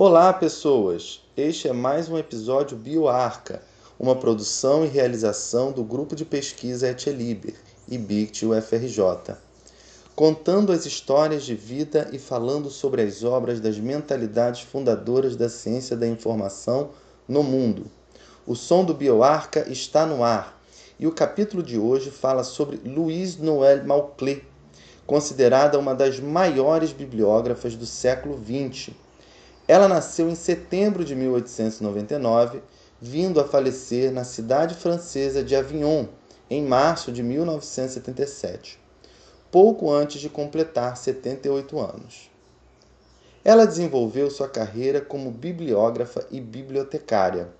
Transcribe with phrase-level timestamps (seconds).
[0.00, 1.20] Olá, pessoas!
[1.36, 3.60] Este é mais um episódio BioArca,
[3.98, 7.56] uma produção e realização do grupo de pesquisa Eteliber
[7.88, 9.34] e BICT UFRJ,
[10.14, 15.96] contando as histórias de vida e falando sobre as obras das mentalidades fundadoras da ciência
[15.96, 16.90] da informação
[17.26, 17.86] no mundo.
[18.46, 20.62] O som do BioArca está no ar
[20.96, 24.42] e o capítulo de hoje fala sobre Louise Noël Mauclé,
[25.04, 28.94] considerada uma das maiores bibliógrafas do século XX.
[29.68, 32.62] Ela nasceu em setembro de 1899,
[32.98, 36.06] vindo a falecer na cidade francesa de Avignon,
[36.48, 38.80] em março de 1977,
[39.50, 42.30] pouco antes de completar 78 anos.
[43.44, 47.50] Ela desenvolveu sua carreira como bibliógrafa e bibliotecária.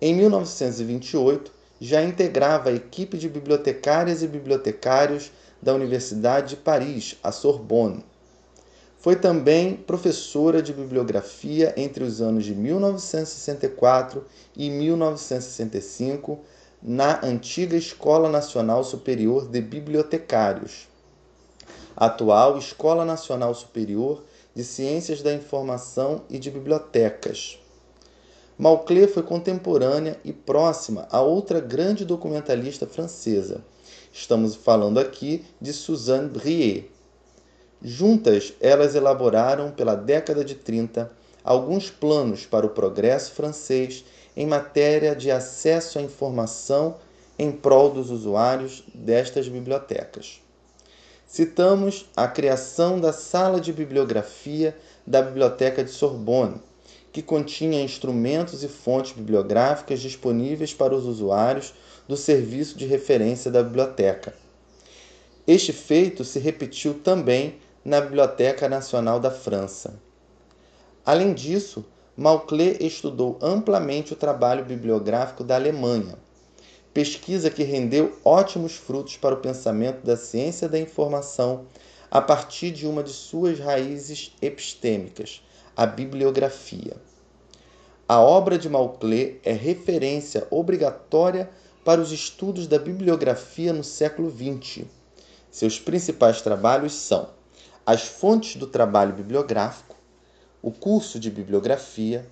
[0.00, 5.30] Em 1928, já integrava a equipe de bibliotecárias e bibliotecários
[5.60, 8.04] da Universidade de Paris, a Sorbonne.
[9.04, 14.24] Foi também professora de bibliografia entre os anos de 1964
[14.56, 16.40] e 1965
[16.82, 20.88] na antiga Escola Nacional Superior de Bibliotecários,
[21.94, 24.24] atual Escola Nacional Superior
[24.54, 27.58] de Ciências da Informação e de Bibliotecas.
[28.56, 33.62] Mauclé foi contemporânea e próxima a outra grande documentalista francesa.
[34.10, 36.93] Estamos falando aqui de Suzanne Brie.
[37.86, 41.10] Juntas, elas elaboraram, pela década de 30,
[41.44, 46.96] alguns planos para o progresso francês em matéria de acesso à informação
[47.38, 50.40] em prol dos usuários destas bibliotecas.
[51.26, 54.74] Citamos a criação da Sala de Bibliografia
[55.06, 56.62] da Biblioteca de Sorbonne,
[57.12, 61.74] que continha instrumentos e fontes bibliográficas disponíveis para os usuários
[62.08, 64.32] do serviço de referência da biblioteca.
[65.46, 70.00] Este feito se repetiu também na Biblioteca Nacional da França.
[71.04, 71.84] Além disso,
[72.16, 76.16] Mauclé estudou amplamente o trabalho bibliográfico da Alemanha,
[76.94, 81.66] pesquisa que rendeu ótimos frutos para o pensamento da ciência da informação
[82.10, 85.42] a partir de uma de suas raízes epistêmicas,
[85.76, 86.96] a bibliografia.
[88.08, 91.50] A obra de Mauclé é referência obrigatória
[91.84, 94.84] para os estudos da bibliografia no século XX.
[95.50, 97.28] Seus principais trabalhos são
[97.86, 99.94] As Fontes do Trabalho Bibliográfico,
[100.62, 102.26] o Curso de Bibliografia,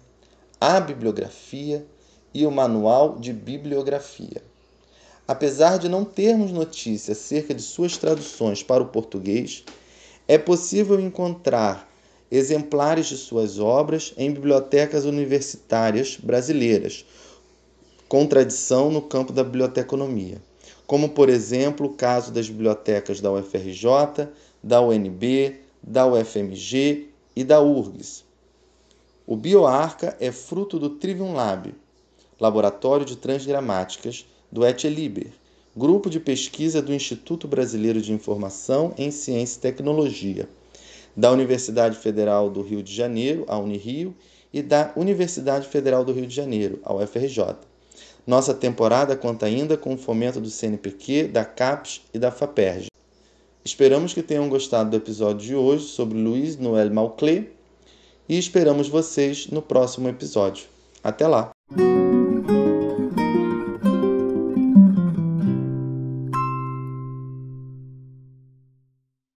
[0.58, 1.86] a Bibliografia
[2.32, 4.42] e o Manual de Bibliografia.
[5.28, 9.62] Apesar de não termos notícia acerca de suas traduções para o português,
[10.26, 11.86] é possível encontrar
[12.30, 17.04] exemplares de suas obras em bibliotecas universitárias brasileiras,
[18.08, 20.40] com tradição no campo da biblioteconomia,
[20.86, 24.30] como, por exemplo, o caso das bibliotecas da UFRJ,
[24.62, 28.24] da UNB, da UFMG e da URGS.
[29.26, 31.74] O BioArca é fruto do Trivium Lab,
[32.40, 35.32] Laboratório de Transgramáticas do ET Liber,
[35.76, 40.48] grupo de pesquisa do Instituto Brasileiro de Informação em Ciência e Tecnologia
[41.16, 44.14] da Universidade Federal do Rio de Janeiro, a Unirio,
[44.52, 47.56] e da Universidade Federal do Rio de Janeiro, a UFRJ.
[48.26, 52.91] Nossa temporada conta ainda com o fomento do CNPq, da CAPES e da FAPERJ.
[53.64, 57.48] Esperamos que tenham gostado do episódio de hoje sobre Luiz Noël Mauclé
[58.28, 60.66] e esperamos vocês no próximo episódio.
[61.02, 61.52] Até lá!